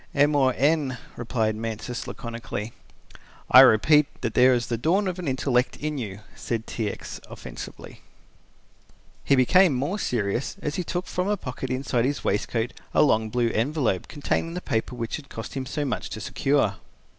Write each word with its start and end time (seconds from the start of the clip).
"M. 0.15 0.35
or 0.35 0.51
N.," 0.57 0.97
replied 1.15 1.55
Mansus, 1.55 2.07
laconically. 2.07 2.73
"I 3.51 3.59
repeat 3.59 4.07
that 4.21 4.33
there 4.33 4.51
is 4.51 4.65
the 4.65 4.75
dawn 4.75 5.07
of 5.07 5.19
an 5.19 5.27
intellect 5.27 5.77
in 5.77 5.99
you," 5.99 6.21
said 6.33 6.65
T. 6.65 6.89
X., 6.89 7.19
offensively. 7.29 8.01
He 9.23 9.35
became 9.35 9.75
more 9.75 9.99
serious 9.99 10.55
as 10.59 10.73
he 10.73 10.83
took 10.83 11.05
from 11.05 11.27
a 11.27 11.37
pocket 11.37 11.69
inside 11.69 12.05
his 12.05 12.23
waistcoat 12.23 12.73
a 12.95 13.03
long 13.03 13.29
blue 13.29 13.51
envelope 13.51 14.07
containing 14.07 14.55
the 14.55 14.59
paper 14.59 14.95
which 14.95 15.17
had 15.17 15.29
cost 15.29 15.53
him 15.53 15.67
so 15.67 15.85
much 15.85 16.09
to 16.09 16.19
secure. 16.19 16.77